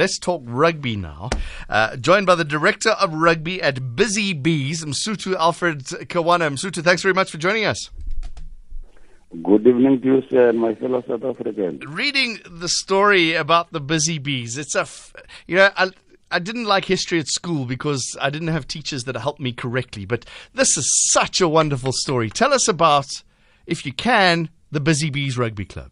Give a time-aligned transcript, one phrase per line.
[0.00, 1.28] Let's talk rugby now.
[1.68, 6.48] Uh, joined by the director of rugby at Busy Bees, Msutu Alfred Kewana.
[6.50, 7.90] Msutu, thanks very much for joining us.
[9.42, 11.84] Good evening to you, sir, and my fellow South Africans.
[11.86, 15.12] Reading the story about the Busy Bees, it's a, f-
[15.46, 15.90] you know, I,
[16.30, 20.06] I didn't like history at school because I didn't have teachers that helped me correctly,
[20.06, 20.24] but
[20.54, 22.30] this is such a wonderful story.
[22.30, 23.22] Tell us about,
[23.66, 25.90] if you can, the Busy Bees Rugby Club.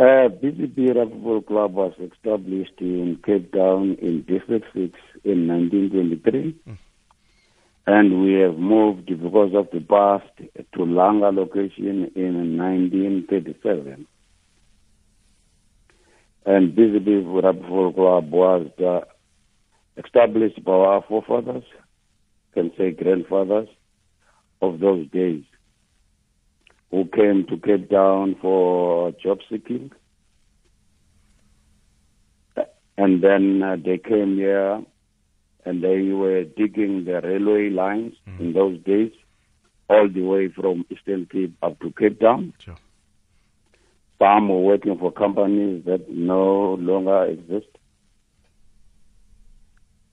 [0.00, 6.56] Uh, BCP Rugby Club was established in Cape Town in District 6 in 1923.
[6.66, 6.78] Mm.
[7.86, 14.06] And we have moved because of the past to Langa location in 1937.
[16.46, 19.00] And BCP Rugby Club was uh,
[20.02, 21.64] established by our forefathers,
[22.54, 23.68] can say grandfathers,
[24.62, 25.42] of those days
[26.90, 29.92] who came to Cape Town for job seeking.
[33.00, 34.82] And then uh, they came here
[35.64, 38.42] and they were digging the railway lines mm-hmm.
[38.42, 39.12] in those days,
[39.88, 42.52] all the way from Eastern Cape up to Cape Town.
[42.58, 42.76] Sure.
[44.18, 47.68] Some were working for companies that no longer exist.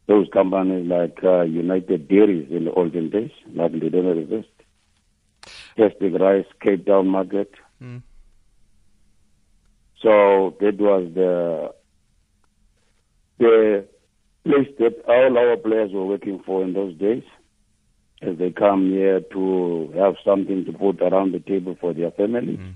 [0.05, 4.47] Those companies like uh, United Dairies in the olden days, like they don't exist.
[5.75, 7.51] Plastic rice, Cape Town market.
[7.83, 8.01] Mm.
[10.01, 11.73] So that was the
[13.39, 13.85] the
[14.43, 17.23] place that all our players were working for in those days
[18.21, 22.57] as they come here to have something to put around the table for their family
[22.57, 22.73] mm.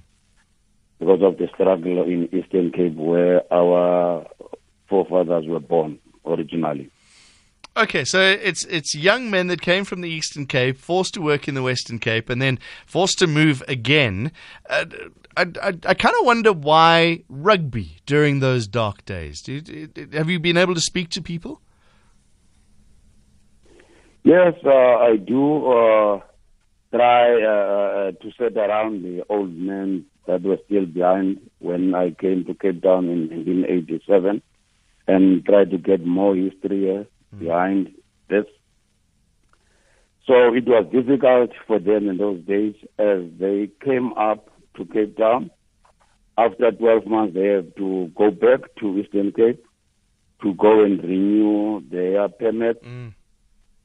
[0.99, 4.27] because of the struggle in Eastern Cape where our
[4.87, 6.91] forefathers were born originally.
[7.77, 11.47] Okay, so it's it's young men that came from the Eastern Cape, forced to work
[11.47, 14.33] in the Western Cape, and then forced to move again.
[14.69, 14.85] Uh,
[15.37, 19.41] I, I, I kind of wonder why rugby during those dark days.
[19.41, 21.61] Do you, have you been able to speak to people?
[24.23, 26.19] Yes, uh, I do uh,
[26.93, 32.11] try uh, uh, to sit around the old men that were still behind when I
[32.11, 34.41] came to Cape Town in 1987
[35.07, 37.07] and try to get more history.
[37.37, 37.93] Behind
[38.29, 38.45] this.
[40.27, 45.17] So it was difficult for them in those days as they came up to Cape
[45.17, 45.51] Town.
[46.37, 49.63] After 12 months, they have to go back to Eastern Cape
[50.41, 53.13] to go and renew their permit mm.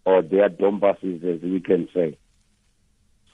[0.04, 2.16] or their dom passes, as we can say.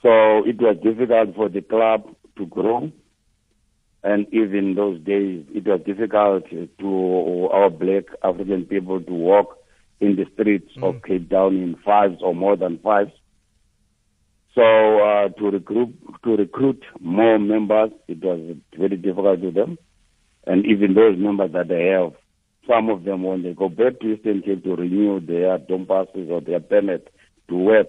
[0.01, 2.91] So it was difficult for the club to grow.
[4.03, 9.62] And even those days, it was difficult to our black African people to walk
[10.03, 10.83] in the streets mm.
[10.83, 13.11] of Cape Town in fives or more than fives.
[14.53, 19.77] So uh, to recruit to recruit more members, it was very difficult to them.
[20.45, 22.13] And even those members that they have,
[22.67, 26.29] some of them when they go back to Eastern Cape to renew their dom passes
[26.29, 27.11] or their permit
[27.47, 27.87] to work,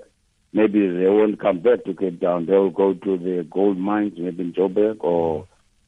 [0.52, 2.46] maybe they won't come back to Cape Town.
[2.46, 5.46] They will go to the gold mines, maybe in Joburg or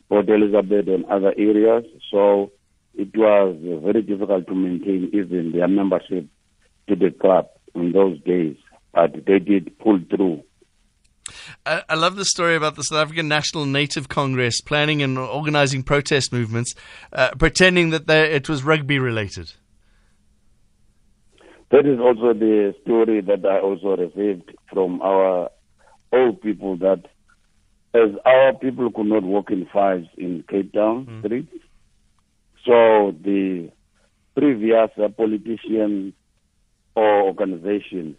[0.09, 1.85] Port Elizabeth and other areas.
[2.11, 2.51] So
[2.97, 6.27] it was very difficult to maintain even their membership
[6.89, 8.57] to the club in those days,
[8.93, 10.43] but they did pull through.
[11.65, 16.33] I, love the story about the South African National Native Congress planning and organizing protest
[16.33, 16.75] movements,
[17.13, 19.53] uh, pretending that it was rugby related.
[21.71, 25.51] That is also the story that I also received from our
[26.13, 27.03] old people that
[27.93, 31.21] as our people could not walk in fives in Cape Town mm.
[31.25, 31.53] streets,
[32.67, 33.71] so the
[34.37, 36.13] previous uh, politician
[36.97, 38.17] or organization,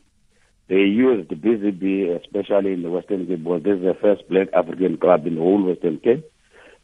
[0.69, 4.97] they used BCB, especially in the Western Cape, because this is the first black African
[4.97, 6.25] club in the whole Western Cape.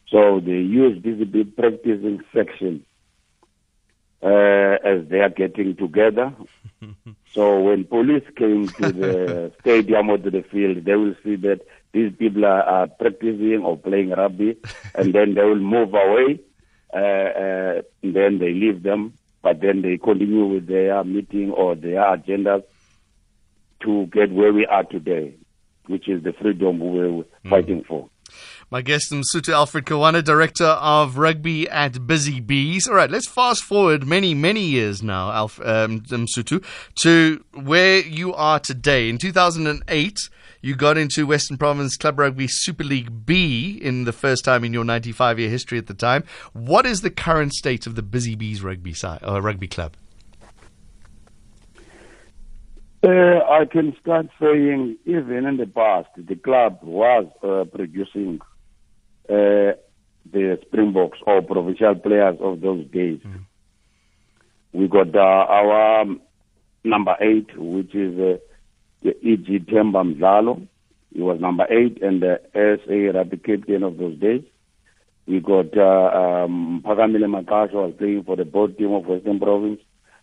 [0.09, 2.85] So they used BCB practicing section
[4.21, 6.33] uh, as they are getting together.
[7.33, 11.61] so when police came to the stadium or to the field, they will see that
[11.93, 14.57] these people are, are practicing or playing rugby,
[14.95, 16.39] and then they will move away
[16.93, 21.99] uh, uh, then they leave them, but then they continue with their meeting or their
[22.01, 22.63] agendas
[23.81, 25.35] to get where we are today,
[25.87, 27.25] which is the freedom we're mm.
[27.49, 28.09] fighting for.
[28.71, 32.87] My guest, Msutu Alfred Kewana, Director of Rugby at Busy Bees.
[32.87, 36.63] All right, let's fast forward many, many years now, Alf, um, Msutu,
[37.01, 39.09] to where you are today.
[39.09, 40.17] In 2008,
[40.63, 44.71] you got into Western Province Club Rugby Super League B in the first time in
[44.71, 46.23] your 95 year history at the time.
[46.53, 49.95] What is the current state of the Busy Bees rugby side, uh, rugby club?
[53.03, 58.39] Uh, I can start saying, even in the past, the club was uh, producing
[59.27, 59.75] uh,
[60.31, 63.19] the Springboks or provincial players of those days.
[63.19, 63.43] Mm.
[64.71, 66.21] We got uh, our um,
[66.85, 68.37] number eight, which is uh,
[69.03, 69.59] E.G.
[69.69, 70.67] Temba.
[71.13, 74.43] He was number eight and the SA rugby captain of those days.
[75.27, 79.79] We got uh, um, Makasho was playing for the board team of Western Province.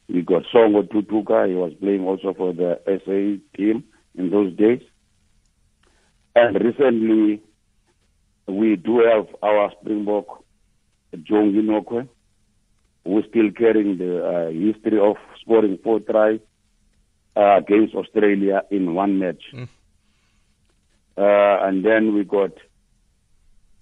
[0.08, 1.48] We got Songo Tutuka.
[1.48, 3.84] He was playing also for the SA team
[4.16, 4.82] in those days.
[6.34, 7.42] And recently,
[8.46, 10.44] we do have our Springbok,
[11.14, 12.08] Jongi Nokwe,
[13.04, 16.40] who's still carrying the uh, history of scoring four tries
[17.36, 19.42] uh, against Australia in one match.
[19.52, 19.68] Mm.
[21.16, 22.52] Uh, and then we got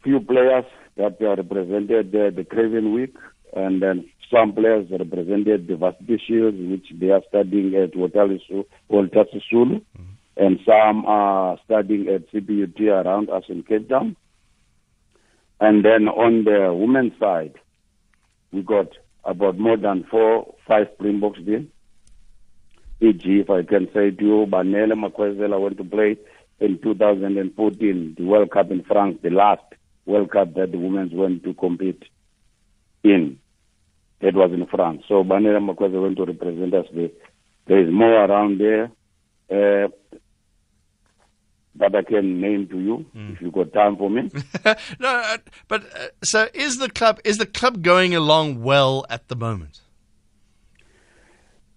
[0.02, 0.64] few players
[0.96, 3.14] that are represented uh, the Craven Week,
[3.54, 9.80] and then some players represented the Varsity Shields, which they are studying at Walter Sisulu,
[9.80, 10.02] mm-hmm.
[10.36, 14.16] and some are studying at CPUT around us in Cape Town.
[15.60, 17.54] And then on the women's side,
[18.52, 18.88] we got
[19.24, 21.64] about more than four, five Springboks there.
[23.00, 26.16] E.g., if I can say to you, Banele Makwezela went to play
[26.60, 29.62] in 2014, the World Cup in France, the last
[30.06, 32.02] World Cup that the women went to compete
[33.04, 33.38] in.
[34.20, 35.02] It was in France.
[35.06, 37.10] So Banele Makwezela went to represent us there.
[37.66, 38.90] There is more around there.
[39.50, 39.88] Uh,
[41.78, 43.32] that I can name to you mm.
[43.32, 44.30] if you got time for me.
[44.98, 49.28] no, uh, but uh, so is the club is the club going along well at
[49.28, 49.80] the moment?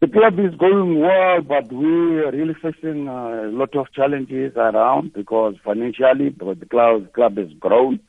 [0.02, 4.52] The club is going well, but we are really facing uh, a lot of challenges
[4.56, 8.00] around because financially, because the club club has grown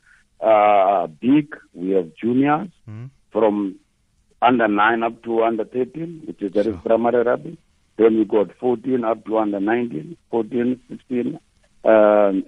[0.41, 1.55] uh, big.
[1.75, 3.11] We have juniors mm.
[3.31, 3.75] from
[4.41, 6.81] under nine up to under thirteen, which is very sure.
[6.83, 7.59] primary rugby.
[7.97, 11.39] Then we got 14 up to under 19, 14, 16,
[11.85, 11.89] uh,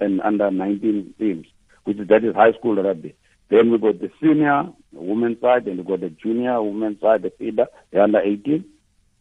[0.01, 1.45] and under 19 teams,
[1.83, 3.13] which is, that is high school rugby.
[3.49, 7.31] Then we got the senior women's side, and we got the junior women's side, the
[7.37, 8.65] feeder, the under 18.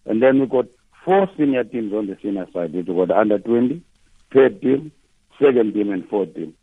[0.07, 0.67] And then we got
[1.05, 2.73] four senior teams on the senior side.
[2.75, 3.83] We got under 20,
[4.33, 4.93] third team,
[5.39, 6.55] second team, and fourth team.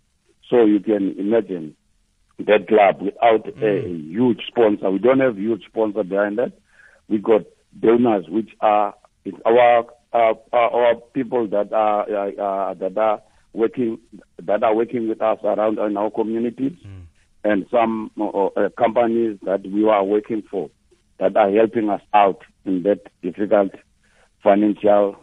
[0.49, 1.75] So you can imagine
[2.39, 3.61] that club without mm.
[3.61, 4.89] a, a huge sponsor.
[4.91, 6.53] We don't have huge sponsor behind that.
[7.07, 7.43] We got
[7.79, 8.93] donors, which are
[9.23, 13.21] it's our uh, our people that are uh, uh, that are
[13.53, 13.99] working
[14.41, 17.03] that are working with us around in our communities, mm.
[17.43, 20.69] and some uh, uh, companies that we are working for
[21.21, 23.71] that are helping us out in that difficult
[24.43, 25.15] financial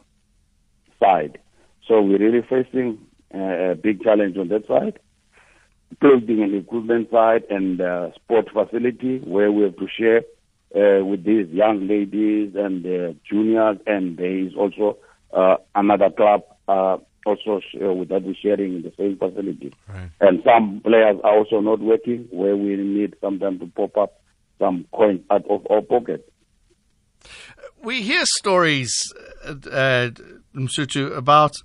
[1.02, 1.38] side.
[1.86, 2.98] So we're really facing
[3.34, 5.00] uh, a big challenge on that side.
[6.00, 10.18] Clothing and equipment side and uh, sport facility where we have to share
[10.76, 14.98] uh, with these young ladies and uh, juniors and there is also
[15.32, 19.72] uh, another club uh, also uh, that we're sharing in the same facility.
[19.88, 20.10] Right.
[20.20, 24.20] And some players are also not working where we need sometimes to pop up
[24.58, 26.30] some coin out of our pocket.
[27.82, 29.12] We hear stories,
[29.44, 30.10] uh, uh,
[30.54, 31.56] Msutu, about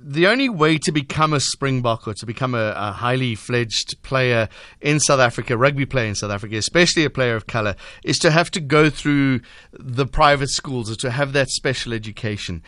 [0.00, 4.48] the only way to become a Springbok or to become a, a, highly fledged player
[4.80, 7.74] in South Africa, rugby player in South Africa, especially a player of color,
[8.04, 9.40] is to have to go through
[9.72, 12.62] the private schools or to have that special education.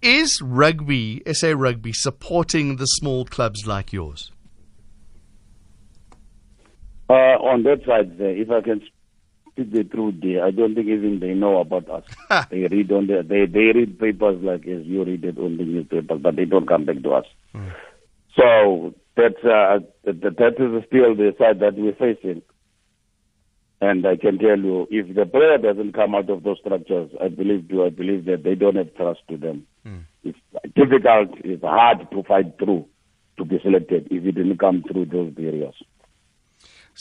[0.00, 4.32] Is rugby, SA Rugby, supporting the small clubs like yours?
[7.08, 8.80] Uh, on that side, there, if I can
[9.50, 12.46] speak the truth, there, I don't think even they know about us.
[12.50, 15.64] they read on the, they they read papers like as you read it on the
[15.64, 17.26] newspaper, but they don't come back to us.
[17.54, 17.72] Mm.
[18.38, 22.42] So that's uh, that, that is still the side that we're facing.
[23.80, 27.26] And I can tell you, if the prayer doesn't come out of those structures, I
[27.26, 29.66] believe do I believe that they don't have trust to them.
[29.84, 30.04] Mm.
[30.22, 30.38] It's
[30.76, 32.86] difficult, it's hard to fight through
[33.38, 35.74] to be selected if you didn't come through those barriers.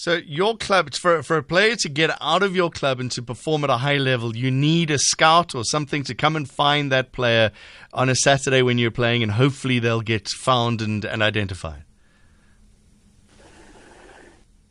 [0.03, 3.21] So your club, for for a player to get out of your club and to
[3.21, 6.91] perform at a high level, you need a scout or something to come and find
[6.91, 7.51] that player
[7.93, 11.83] on a Saturday when you're playing, and hopefully they'll get found and, and identified.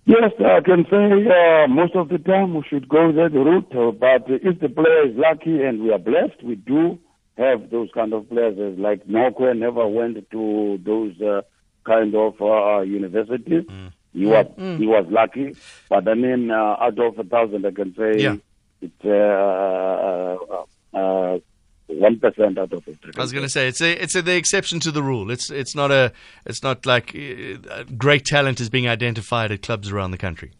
[0.04, 3.92] Yes, I can say uh, most of the time we should go that route, uh,
[3.92, 6.98] but if the player is lucky and we are blessed, we do
[7.38, 8.76] have those kind of players.
[8.76, 11.42] Like Nokwe never went to those uh,
[11.86, 13.62] kind of uh, universities.
[13.70, 13.92] Mm.
[14.12, 14.78] He was mm.
[14.78, 15.54] he was lucky,
[15.88, 18.36] but I mean, uh, out of a thousand, I can say yeah.
[18.80, 21.38] it's uh, uh,
[21.86, 22.98] one percent out of it.
[23.16, 25.30] I was going to say it's a, it's a, the exception to the rule.
[25.30, 26.12] It's it's not a
[26.44, 30.52] it's not like uh, great talent is being identified at clubs around the country.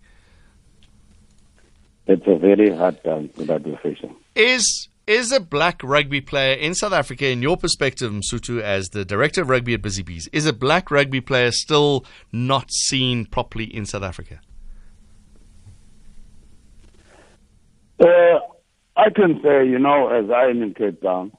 [2.06, 4.14] It's a very hard time that we're facing.
[4.36, 9.04] Is is a black rugby player in South Africa, in your perspective, Msutu, as the
[9.04, 13.64] director of rugby at Busy Bees, is a black rugby player still not seen properly
[13.64, 14.40] in South Africa?
[17.98, 18.38] Uh,
[18.96, 21.32] I can say, you know, as I am in Cape Town,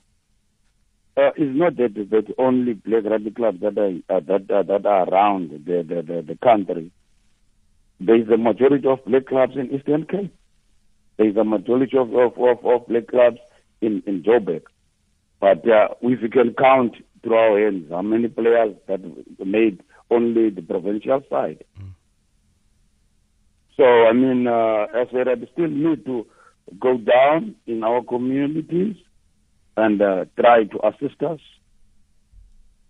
[1.16, 4.86] uh, it's not that the only black rugby clubs that are uh, that uh, that
[4.86, 6.92] are around the, the the, the country.
[8.02, 10.36] There is a majority of black clubs in Eastern Cape.
[11.16, 13.38] There is a majority of, of, of black clubs
[13.82, 14.64] in in Joburg.
[15.40, 19.02] But uh, if you can count through our hands how many players that
[19.46, 21.64] made only the provincial side.
[21.80, 21.92] Mm.
[23.78, 26.26] So I mean, uh, as we still need to
[26.80, 28.96] go down in our communities
[29.78, 31.40] and uh, try to assist us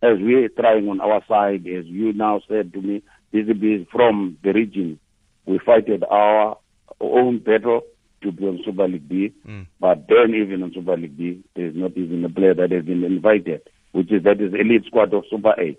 [0.03, 4.37] as we're trying on our side, as you now said to me, this is from
[4.43, 4.99] the region.
[5.45, 6.57] We fighted our
[6.99, 7.81] own battle
[8.21, 9.67] to be on Super League B, mm.
[9.79, 13.03] but then even on Super League B, there's not even a player that has been
[13.03, 13.61] invited,
[13.91, 15.77] which is that is elite squad of Super A.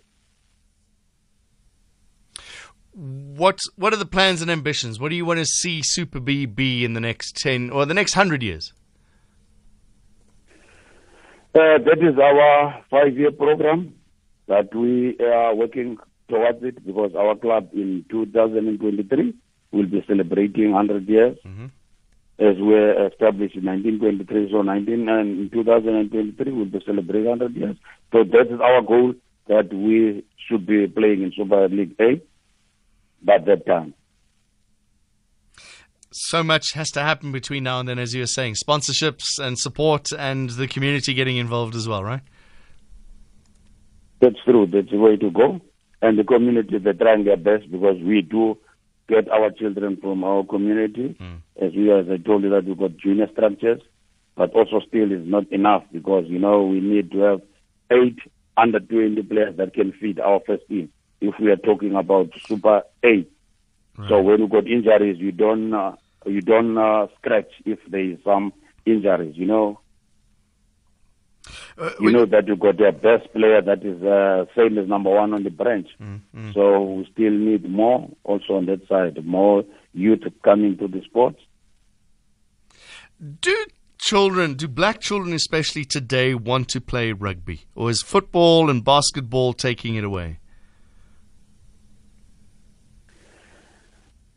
[2.95, 5.01] What what are the plans and ambitions?
[5.01, 7.95] What do you want to see Super B be in the next ten or the
[7.95, 8.73] next hundred years?
[11.55, 13.95] Uh, that is our five-year program
[14.49, 19.35] that we are working towards it because our club in 2023
[19.71, 21.37] will be celebrating 100 years.
[21.45, 21.67] Mm-hmm.
[22.39, 27.29] As we were established in 1923, so 19 uh, and in 2023 we'll be celebrating
[27.29, 27.77] 100 years.
[28.11, 29.15] So that is our goal
[29.49, 32.21] that we should be playing in Super League A
[33.23, 33.95] by that time.
[36.13, 39.59] So much has to happen between now and then, as you were saying, sponsorships and
[39.59, 42.21] support, and the community getting involved as well, right?
[44.21, 44.67] That's true.
[44.67, 45.61] That's the way to go.
[46.03, 48.59] And the community, they're trying their best because we do
[49.09, 51.17] get our children from our community.
[51.21, 51.39] Mm.
[51.61, 53.81] As we, as I told you, that we've got junior structures,
[54.37, 57.43] but also still is not enough because, you know, we need to have
[57.91, 58.19] eight
[58.57, 60.91] under 20 players that can feed our first team
[61.21, 63.27] if we are talking about Super A.
[63.97, 64.09] Right.
[64.09, 65.93] So when you got injuries, you don't uh,
[66.27, 68.53] you don't uh, scratch if there is some
[68.87, 69.37] injuries.
[69.37, 69.81] You know,
[71.79, 75.11] uh, you know that you got the best player that is uh, same as number
[75.11, 75.89] one on the bench.
[76.01, 76.55] Mm, mm.
[76.55, 81.41] So we still need more also on that side, more youth coming to the sports.
[83.41, 83.57] Do
[83.99, 89.53] children, do black children especially today, want to play rugby, or is football and basketball
[89.53, 90.39] taking it away?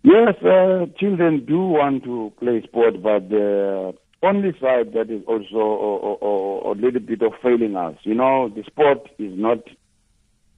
[0.04, 6.63] Yes, uh, children do want to play sport, but the only side that is also
[6.65, 7.95] a, little bit of failing us.
[8.03, 9.60] You know, the sport is not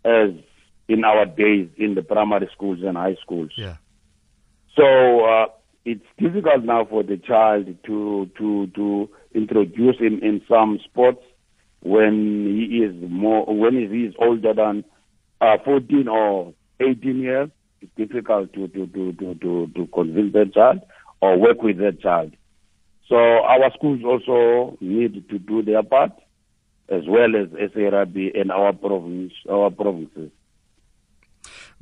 [0.05, 0.31] as
[0.87, 3.51] in our days in the primary schools and high schools.
[3.57, 3.75] Yeah.
[4.75, 5.47] So uh,
[5.85, 11.23] it's difficult now for the child to to to introduce him in some sports
[11.81, 14.83] when he is more when he is older than
[15.41, 17.49] uh, 14 or 18 years
[17.81, 20.81] it's difficult to, to, to, to, to, to convince that child
[21.21, 22.35] or work with that child.
[23.09, 26.11] So our schools also need to do their part
[26.89, 30.31] as well as SARB and our province, our provinces.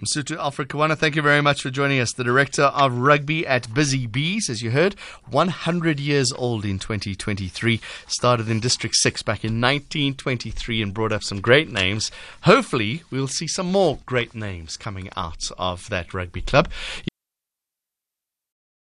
[0.02, 2.12] Msutu Alfred Kewana, thank you very much for joining us.
[2.12, 4.96] The director of rugby at Busy Bees, as you heard,
[5.30, 7.80] 100 years old in 2023.
[8.06, 12.12] Started in District 6 back in 1923 and brought up some great names.
[12.42, 16.68] Hopefully, we'll see some more great names coming out of that rugby club.